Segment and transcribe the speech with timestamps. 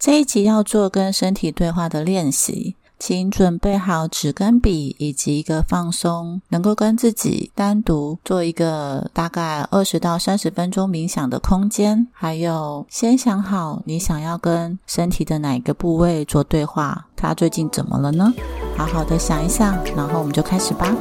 [0.00, 12.06] 这一集要做跟身体对话的练习，请准备好纸跟笔，以及一个放松，能够跟自己单独做一个大概二十到三十分钟冥想的空间。
[12.12, 18.32] 还有，先想好你想要跟身体的哪一个部位做对话，它最近怎么了呢？
[18.78, 20.96] 好好的想一想，然后我们就开始吧。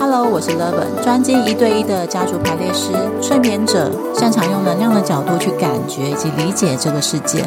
[0.00, 7.44] Hello，我是 Levin，专精一对一的家族排列师、催眠者，擅长用能量的角度去感觉以及理解这个世界。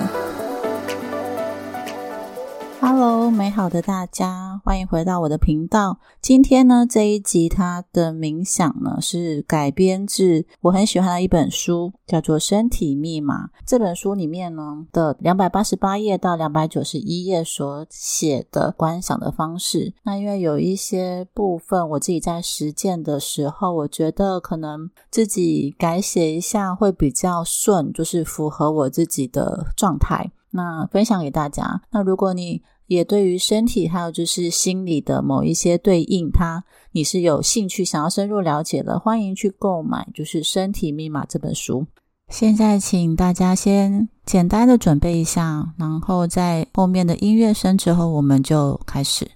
[2.84, 6.00] Hello，美好的大家，欢迎回到我的频道。
[6.20, 13.46] 今天呢，这一集它的冥想呢是改编自我很喜欢的一本书，叫做《身体密码》。
[13.68, 19.94] 这本书里面呢的两百八十八页到两百九十一页所写的观想的方式。
[20.02, 30.32] 那因为有一些部分我自己在实践的时候，我觉得可能自己改写一下会比较顺，就是符合我自己的状态。
[30.52, 31.82] 那分享给大家。
[31.92, 41.88] 那如果你也对于身体还有就是心理的某一些对应，它你是有兴趣想要深入了解的，欢迎去购买就是《身体密码》这本书。
[42.28, 49.32] 现在请大家先简单的准备一下，然后在后面的音乐声之后，我们就开始。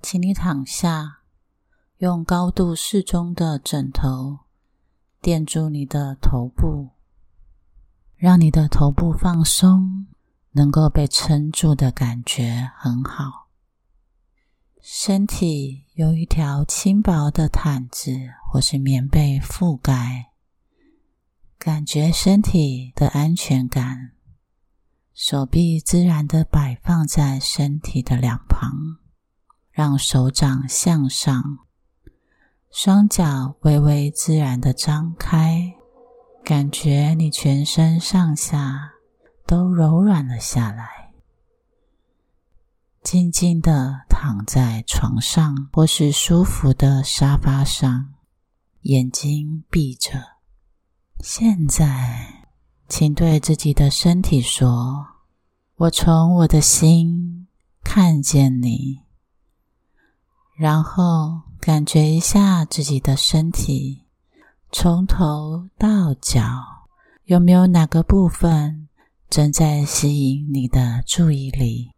[0.00, 1.20] 请你躺下，
[1.98, 4.38] 用高度适中的枕头
[5.20, 6.93] 垫住你的头部。
[8.24, 10.06] 让你的头部放松，
[10.52, 13.50] 能够被撑住的感觉很好。
[14.80, 18.16] 身体有一条轻薄的毯子
[18.50, 20.30] 或是棉被覆盖，
[21.58, 24.12] 感觉身体的安全感。
[25.12, 28.72] 手臂自然的摆放在身体的两旁，
[29.70, 31.58] 让手掌向上，
[32.72, 35.74] 双脚微微自然的张开。
[36.44, 38.92] 感觉你全身上下
[39.46, 41.10] 都柔软了下来，
[43.02, 48.12] 静静的躺在床上或是舒服的沙发上，
[48.82, 50.10] 眼睛闭着。
[51.20, 52.46] 现在，
[52.88, 55.06] 请对自己的身体说
[55.76, 57.48] ：“我从我的心
[57.82, 59.00] 看见你。”
[60.58, 64.03] 然后感觉一下自己的身体。
[64.76, 66.42] 从头到脚，
[67.26, 68.88] 有没有哪个部分
[69.30, 71.92] 正在吸引你的注意力？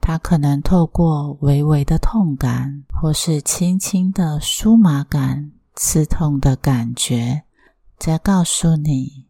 [0.00, 7.42] 它可能透过微微的痛感，或是轻轻的酥麻感、刺痛的感觉，
[7.98, 9.26] 在告诉你，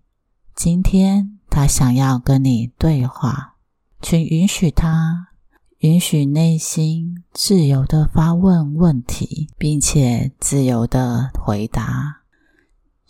[0.54, 3.54] 今天他想要跟你对话，
[4.02, 5.28] 请允许他，
[5.78, 12.18] 允许内心自由的发问问题，并且自由的回答。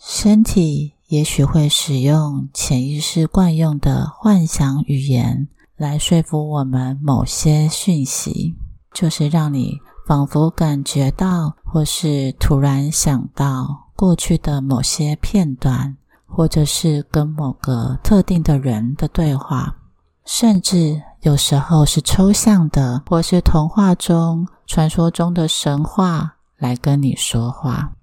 [0.05, 5.47] 身体也许会使用潜意识惯用的幻想语言
[5.77, 8.53] 来说服我们某些讯息，
[8.91, 15.95] 就是让你仿佛感觉到，或是突然想到过去的某些片段，
[16.27, 19.77] 或者是跟某个特定的人的对话，
[20.25, 27.93] 甚至有时候是抽象的，或是童话中、传说中的神话来跟你说话。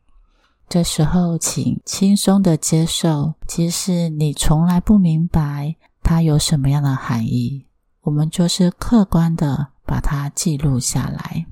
[0.71, 7.67] 这时候，请轻松的接受，即使你从来不明白它有什么样的含义，
[8.03, 11.45] 我们就是客观的把它记录下来。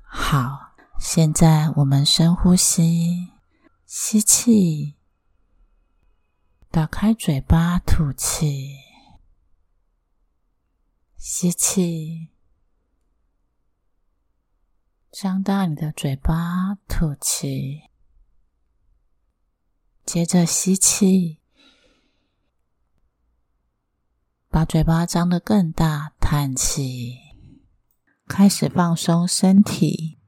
[0.00, 3.32] 好，现在我们深呼吸，
[3.86, 4.94] 吸气，
[6.70, 8.76] 打开嘴巴吐气，
[11.16, 12.28] 吸气，
[15.10, 17.90] 张大你的嘴巴吐气。
[20.04, 21.38] 接着吸气，
[24.50, 27.16] 把嘴巴张得更大，叹气，
[28.28, 30.18] 开始放松身体，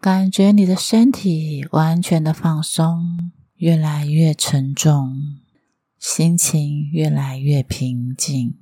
[0.00, 5.40] 感觉你的身体完全的放松，越来越沉重，
[5.98, 8.58] 心情越来越平静。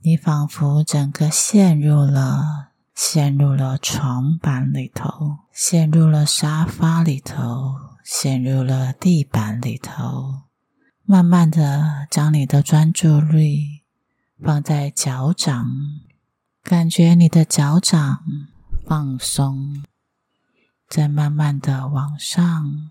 [0.00, 7.87] 你仿佛整个陷入了，陷入了床板里头，陷入了沙发里头。
[8.10, 10.44] 陷入了地板里头，
[11.04, 13.82] 慢慢的将你的专注力
[14.42, 15.66] 放在脚掌，
[16.62, 18.24] 感觉你的脚掌
[18.86, 19.84] 放松，
[20.88, 22.90] 再慢慢的往上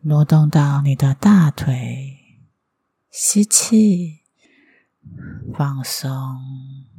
[0.00, 2.18] 挪动到你的大腿，
[3.08, 4.22] 吸气，
[5.54, 6.10] 放松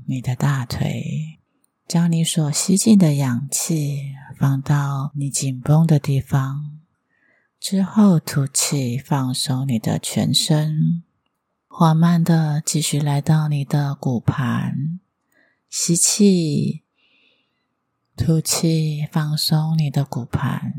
[0.05, 1.41] 你的大腿，
[1.85, 6.72] 将你所吸进的氧气放到你紧绷的地方。
[7.63, 11.01] 之后吐气，放松你的全身，
[11.69, 14.99] 缓慢的继续来到你的骨盘，
[15.69, 16.83] 吸气，
[18.17, 20.73] 吐气，放松你的骨盘，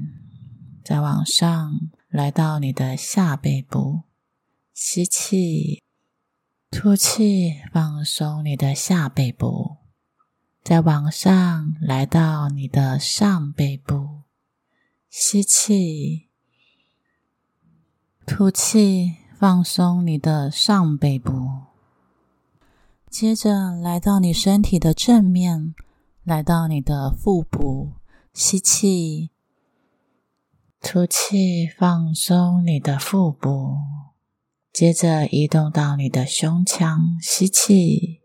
[0.85, 4.03] 再往上来到你的下背部，
[4.75, 5.83] 吸气，
[6.71, 9.79] 吐气，放松你的下背部，
[10.63, 14.25] 再往上来到你的上背部，
[15.09, 16.24] 吸气。
[18.27, 21.61] 吐气，放松你的上背部。
[23.11, 25.75] 接着来到你身体的正面，
[26.25, 27.93] 来到你的腹部，
[28.33, 29.31] 吸气，
[30.81, 33.77] 吐气，放松你的腹部。
[34.73, 38.23] 接着移动到你的胸腔，吸气，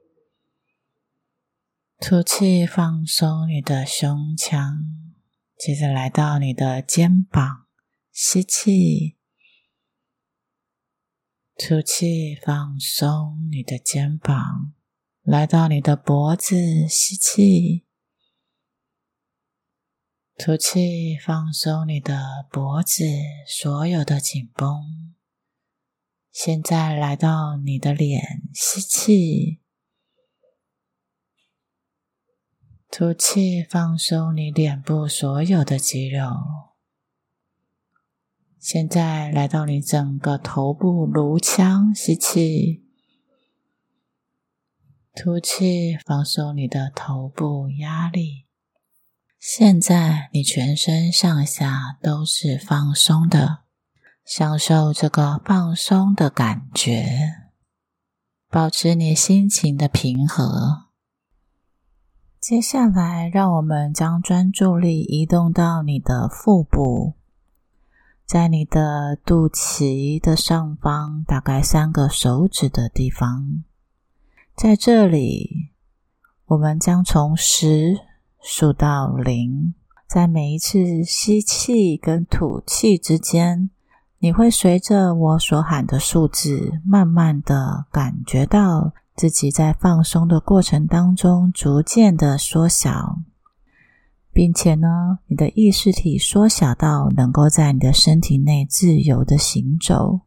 [2.00, 4.80] 吐气，放松你的胸腔。
[5.57, 7.66] 接着来到你的肩膀，
[8.13, 9.19] 吸气。
[11.62, 14.72] 吐气，放松你的肩膀，
[15.24, 17.84] 来到你的脖子，吸气；
[20.38, 23.04] 吐气，放松你的脖子，
[23.46, 25.14] 所有的紧绷。
[26.32, 29.60] 现在来到你的脸，吸气；
[32.90, 36.69] 吐气，放松你脸部所有的肌肉。
[38.60, 42.84] 现在来到你整个头部颅腔，吸气，
[45.16, 48.46] 吐气，放松你的头部压力。
[49.40, 53.60] 现在你全身上下都是放松的，
[54.26, 57.08] 享受这个放松的感觉，
[58.50, 60.90] 保持你心情的平和。
[62.42, 67.19] 接下来，让我们将专注力移动到你的腹部。
[68.30, 73.64] 在你的肚脐的上方，大概三个手指的地方，
[74.56, 75.72] 在这里，
[76.46, 77.98] 我们将从十
[78.40, 79.74] 数到零。
[80.08, 83.72] 在每一次吸气跟吐气之间，
[84.20, 93.18] 你会随着我所喊的数字，慢慢的感觉到自己在放松的过程当中，逐渐的缩小。
[94.39, 100.21] 并且呢，你的意识体缩小到能够在你的身体内自由的行走。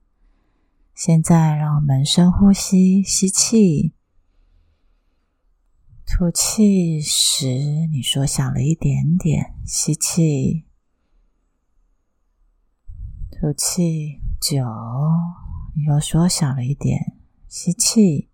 [0.95, 3.95] 现在，让我们深呼吸，吸气，
[6.05, 7.47] 吐气时，
[7.91, 10.67] 你缩小了一点点，吸气，
[13.31, 14.63] 吐气九，
[15.75, 17.17] 你又缩小了一点，
[17.49, 18.29] 吸气，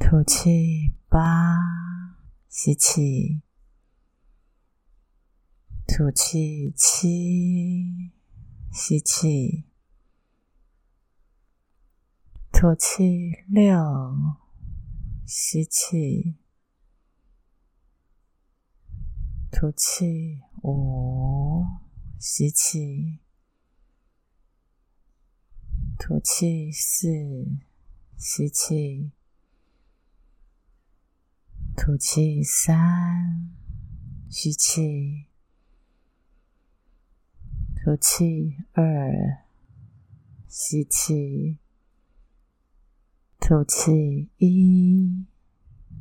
[0.00, 1.99] 吐气八。
[2.50, 3.42] 吸气，
[5.86, 8.10] 吐气七，
[8.72, 9.66] 吸气，
[12.50, 13.72] 吐气六，
[15.24, 16.34] 吸气，
[19.52, 21.64] 吐气五，
[22.18, 23.20] 吸气，
[25.96, 27.06] 吐气四，
[28.18, 29.12] 吸气。
[31.76, 33.50] 吐气三，
[34.28, 35.26] 吸气；
[37.76, 39.44] 吐气二，
[40.46, 41.56] 吸气；
[43.38, 45.24] 吐气一，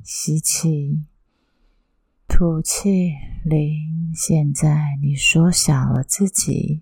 [0.03, 1.05] 吸气；
[2.27, 3.13] 吐气
[3.45, 4.13] 零。
[4.13, 6.81] 现在你缩小了自己，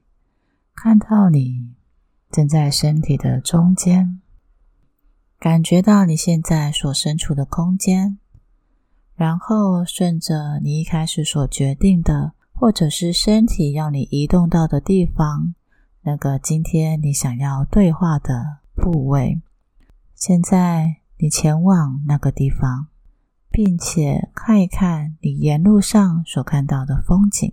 [0.74, 1.76] 看到你
[2.32, 4.22] 正在身体的中间，
[5.38, 8.18] 感觉到你现在所身处的空间。
[9.18, 15.56] 然后顺着你一开始所决定的，或者是身体要你移动到的地方，
[16.04, 19.42] 那个今天你想要对话的部位，
[20.14, 22.90] 现在你前往那个地方，
[23.50, 27.52] 并且看一看你沿路上所看到的风景。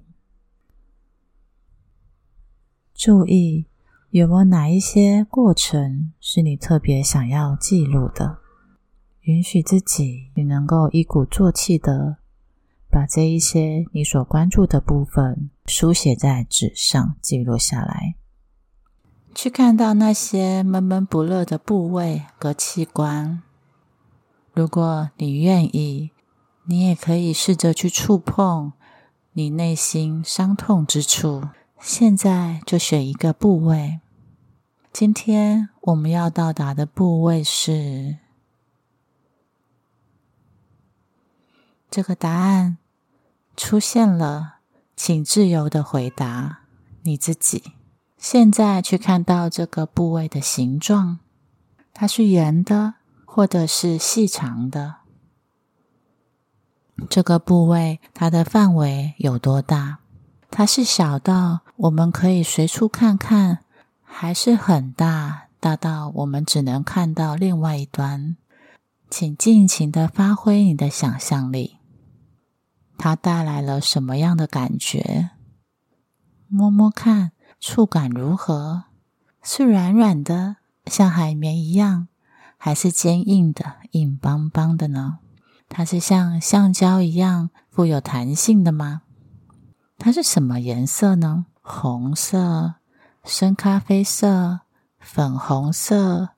[2.93, 3.67] 注意
[4.11, 8.44] 有没有哪一些过程是你特别想要记录的。
[9.25, 12.19] 允许自己，你能够一鼓作气的
[12.91, 18.17] 把这一些你所关注的部分书写在纸上，记录下来。
[19.35, 23.43] 去看到那些闷闷不乐的部位和器官。
[24.53, 26.11] 如果你愿意，
[26.67, 28.75] 你也可以试着去触碰
[29.33, 31.49] 你内心伤痛之处。
[31.81, 34.01] 现在就选一个部位。
[34.93, 38.19] 今天我们要到达的部位是。
[41.95, 42.79] 这个答案
[43.57, 44.57] 出现了，
[44.97, 46.63] 请自由的回答。
[47.03, 47.63] 你自己。
[48.19, 51.21] 现在去看到这个部位的形状，
[51.93, 54.97] 它是圆的，或者是细长的。
[57.09, 60.01] 这个部位它的范围有多大？
[60.51, 63.61] 它是小到我们可以随处看看，
[64.03, 68.37] 还是很大，大到我们只能看到另外一端？
[69.09, 71.79] 请尽情的发挥你的想象力。
[72.97, 75.31] 它带来了什么样的感觉？
[76.49, 77.33] 摸摸看。
[77.61, 78.85] 触感如何？
[79.43, 82.09] 是软软的，像海绵一样，
[82.59, 85.21] 还是坚硬的、硬邦邦的呢？
[85.67, 89.01] 它是像橡胶一样富有弹性的吗？
[89.97, 91.47] 它是什么颜色呢？
[91.63, 92.75] 红色、
[93.25, 94.61] 深咖啡色、
[94.99, 96.31] 粉红色、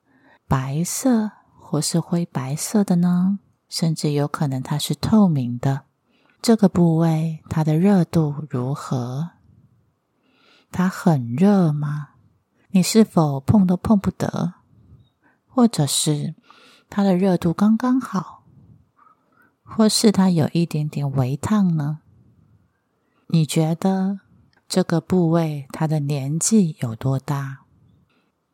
[0.47, 3.39] 白色，或是灰白色的呢？
[3.67, 5.86] 甚至有可能它是透明的。
[6.47, 9.31] 这个部位，它的热度如何？
[10.71, 12.11] 它很热吗？
[12.69, 14.53] 你是否碰都碰不得？
[15.45, 16.35] 或者是
[16.89, 18.45] 它的热度刚刚好？
[19.61, 21.99] 或是它有一点点微烫呢？
[23.27, 24.21] 你觉得
[24.69, 27.65] 这个部位它的年纪有多大？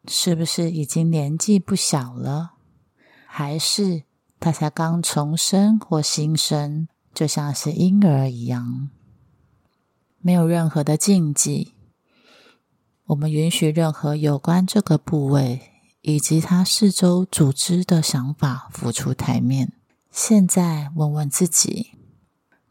[0.07, 2.53] 是不是已经年纪不小了？
[3.27, 4.01] 还是
[4.39, 8.89] 它才刚重生或新生，就像是婴儿一样？
[10.19, 11.73] 没有任何的禁忌。
[13.07, 15.61] 我们允许任何有关这个部位
[16.01, 19.73] 以及它四周组织的想法浮出台面。
[20.09, 21.91] 现在问问自己：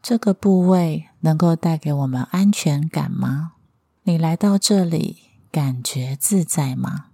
[0.01, 3.53] 这个部位能够带给我们安全感吗？
[4.03, 5.17] 你来到这里
[5.51, 7.05] 感觉自在吗？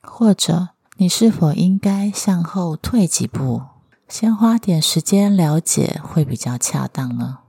[0.00, 3.62] 或者你是否应该向后退几步，
[4.08, 7.40] 先花点时间了解会比较恰当呢？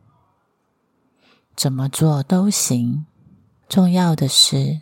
[1.55, 3.05] 怎么做都行。
[3.69, 4.81] 重要的是，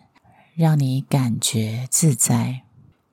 [0.56, 2.64] 让你感觉自在。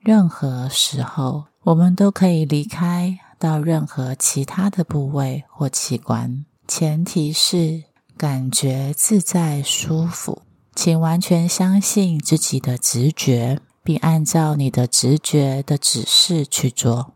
[0.00, 7.84] 任何时候，我们都可以离开到任何其他的部位或器官，前提是
[8.16, 10.42] 感觉自在舒服。
[10.74, 17.13] 请完全相信自己的直觉，并按照你的直觉的指示去做。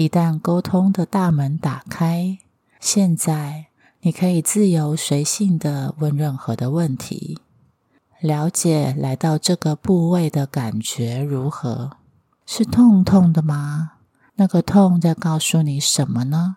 [0.00, 2.38] 一旦沟通的大门打开，
[2.80, 3.66] 现在
[4.00, 7.38] 你可以自由随性的问任何的问题。
[8.18, 11.98] 了解来到这个部位的感觉如何？
[12.46, 13.92] 是痛痛的吗？
[14.36, 16.56] 那个痛在告诉你什么呢？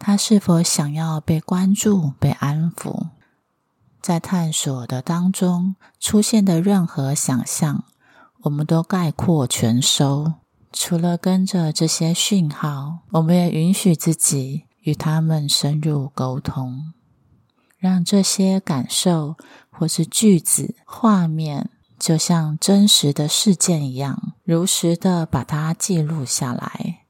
[0.00, 3.10] 他是否想要被关注、被安抚？
[4.02, 7.84] 在探索的当中出现的任何想象，
[8.40, 10.32] 我们都概括全收。
[10.72, 16.92] 除了跟着这些讯号，我们也允许自己与他们深入沟通，
[17.78, 19.36] 让这些感受。
[19.70, 21.70] 或是句子、画面，
[22.00, 27.02] 就像真实的事件一样，如实的把它记录下来。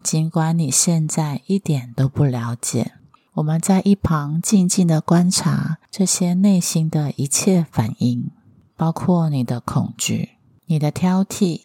[0.00, 2.92] 尽管你现在一点都不了解，
[3.34, 8.30] 我们在一旁静静的观察这些内心的一切反应，
[8.76, 11.62] 包括你的恐惧、你的挑剔，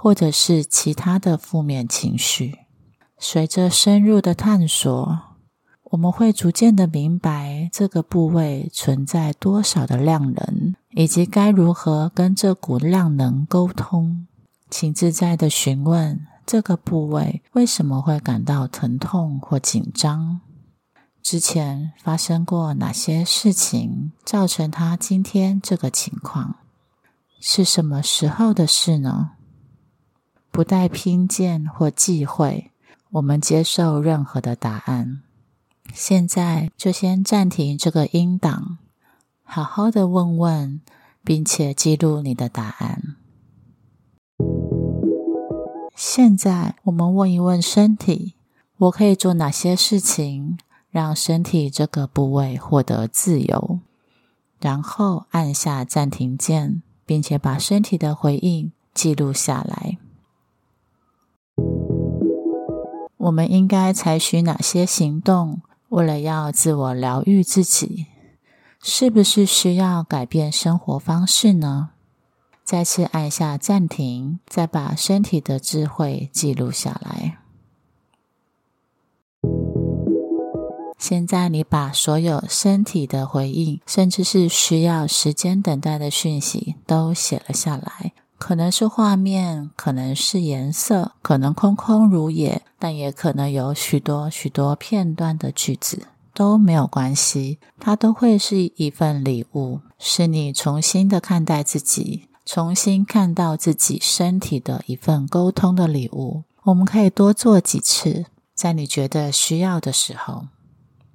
[0.00, 2.58] 或者是其他的负面情绪。
[3.18, 5.20] 随着深入的探索。
[5.90, 14.26] 我们会逐渐的明白这个部位存在多少的量能，以及该如何跟这股量能沟通。
[14.68, 20.42] 请自在的询问这个部位为什么会感到疼痛或紧张？
[21.22, 26.56] 之前发生过哪些事情造成他今天这个情况？
[27.40, 29.30] 是什么时候的事呢？
[30.50, 32.70] 不带偏见或忌讳，
[33.10, 35.22] 我们接受任何的答案。
[35.94, 38.78] 现在就先暂停这个音档，
[39.42, 40.80] 好好的问问，
[41.24, 43.16] 并且记录你的答案。
[45.96, 48.34] 现在我们问一问身体：
[48.76, 50.58] 我可以做哪些事情
[50.90, 53.80] 让身体这个部位获得自由？
[54.60, 59.98] 然后按下暂停键，并且把身体的回应记录下来。
[63.18, 65.60] 我们应该采取哪些行动？
[65.90, 68.06] 为了要自我疗愈自己，
[68.80, 71.90] 是不是需要改变生活方式呢？
[72.62, 77.38] 再次按下暂停，再把身体的智慧记录下来。
[80.98, 88.12] 现在，你把所有身体的回应，甚至是需要时间等待的讯息，都写了下来。
[88.38, 97.58] 可能是画面，可能是颜色，可能空空如也，但也可能有许多许多片段的句子，都没有关系。
[97.80, 106.44] 它都会是一份礼物，是你重新的看待自己，重新看到自己身体的一份沟通的礼物。
[106.62, 110.46] 我们可以多做几次，在你觉得需要的时候，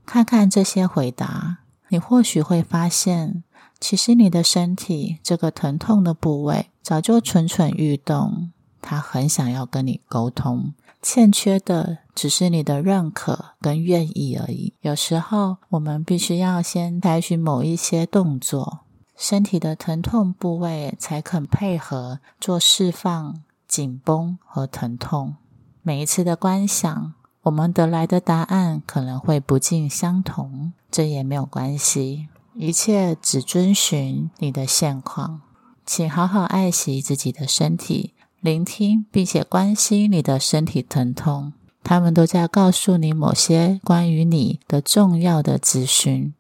[0.06, 3.44] 看看这些回答，你或许会发现，
[3.84, 10.74] 其实你的身体这个疼痛的部位早就蠢蠢欲动，它很想要跟你沟通。
[11.02, 14.72] 欠缺的只是你的认可跟愿意而已。
[14.80, 18.80] 有时候，我们必须要先采取某一些动作，
[19.18, 25.36] 身体的疼痛部位才肯配合做释放、紧绷和疼痛。
[25.82, 32.30] 每一次的观想，我们得来的答案可能会不尽相同，这也没有关系。
[32.56, 35.42] 一切只遵循你的现况，
[35.86, 38.14] 请好好爱惜自己的身体。
[38.42, 46.34] 聆听并且关心你的身体疼痛，他们都在告诉你某些关于你的重要的资讯，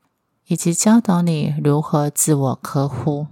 [0.47, 3.27] 以及教导你如何自我呵护。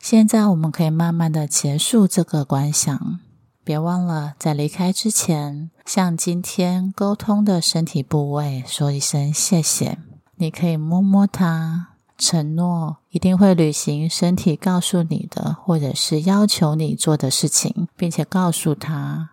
[0.00, 3.20] 现在我们可以慢慢的结束这个观想，
[3.62, 9.98] 别忘了在离开之前，向今天沟通的身体部位说一声谢谢。
[10.36, 11.88] 你可以摸摸它。
[12.16, 19.30] 承诺一定会履行身体告诉你的，或者是要求你做的事情，并且告诉他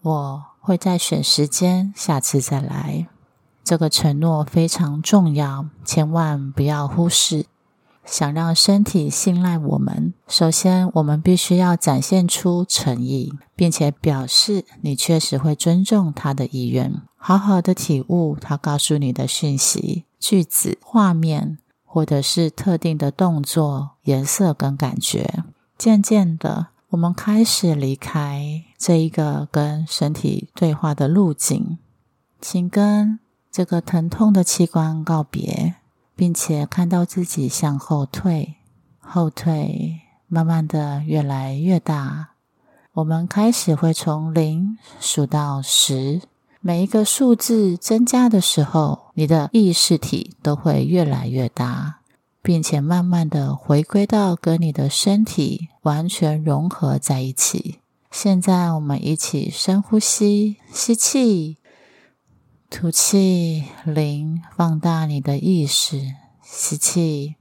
[0.00, 3.06] 我会再选时间，下次再来。
[3.62, 7.44] 这个承诺非常重要，千万不要忽视。
[8.06, 21.58] 想让身体信赖我们，首先我们必须要展现出诚意，并且表示你确实会尊重他的意愿，好好的体悟他告诉你的讯息、句子、画面。
[21.94, 25.44] 或者是特定的动作、颜色跟感觉，
[25.78, 31.78] 渐渐的，我们开始离开这一个跟身体对话的路径，
[32.40, 35.76] 请跟这个疼痛的器官告别，
[36.16, 38.56] 并且看到自己向后退，
[38.98, 42.30] 后退，慢慢的越来越大。
[42.94, 46.22] 我们开始会从零数到十。
[46.66, 52.00] 每一个数字增加的时候，你的意识体都会越来越大，
[52.40, 57.80] 并且慢慢的回归到跟你的身体完全融合在一起。
[58.10, 61.58] 现在，我们一起深呼吸，吸气，
[62.70, 67.34] 吐气，零，放大你的意识，吸气，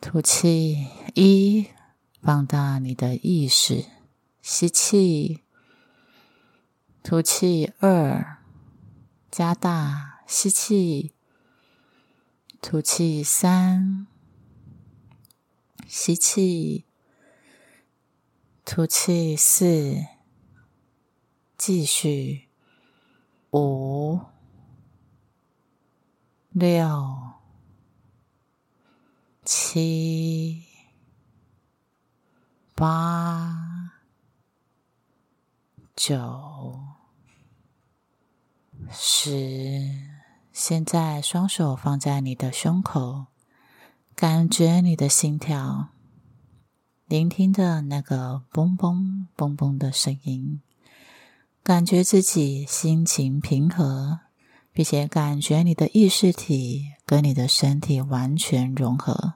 [0.00, 1.66] 吐气，一，
[2.22, 3.84] 放大你的意识，
[4.40, 5.45] 吸气。
[7.08, 8.38] 吐气二，
[9.30, 11.14] 加大吸气，
[12.60, 14.08] 吐气三，
[15.86, 16.84] 吸气，
[18.64, 20.04] 吐气四，
[21.56, 22.48] 继续
[23.52, 24.20] 五
[26.50, 27.34] 六
[29.44, 30.64] 七
[32.74, 33.92] 八
[35.94, 36.95] 九。
[38.90, 39.90] 十，
[40.52, 43.26] 现在双手放在你的胸口，
[44.14, 45.88] 感觉你的心跳，
[47.06, 50.60] 聆听着那个嘣嘣嘣嘣的声音，
[51.62, 54.20] 感觉自己心情平和，
[54.72, 59.34] 并且感觉你的意识体跟你的身体完全融合。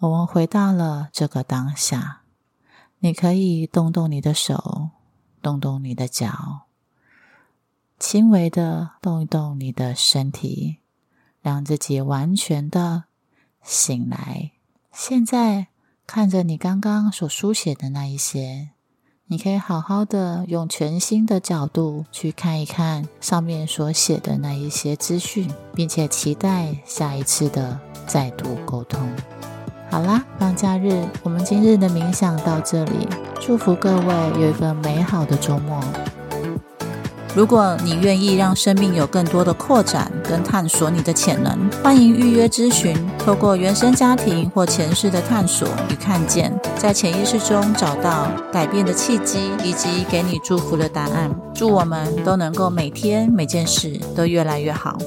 [0.00, 2.22] 我们回到了这个当下，
[2.98, 4.90] 你可以动动你的手，
[5.40, 6.62] 动动你的脚。
[8.02, 10.78] 轻微的动一动你的身体，
[11.40, 13.04] 让自己完全的
[13.62, 14.50] 醒来。
[14.92, 15.68] 现在
[16.04, 18.70] 看着你刚刚所书写的那一些，
[19.26, 29.00] 你可以好好的用全新的角度去看一看上面所写的那一些资讯，并且期待下一次的再度沟通。
[29.88, 33.08] 好啦，放假日，我们今日的冥想到这里，
[33.40, 35.80] 祝福各位有一个美好的周末。
[37.34, 42.94] 如果你愿意让生命有更多的扩展跟探索你的潜能，欢迎预约咨询。
[43.18, 51.34] 透过原生家庭或前世的探索与看见，在潜意识中找到改变的契机，以及给你祝福的答案。
[51.54, 54.98] 祝我们都能够每天每件事都越来越好。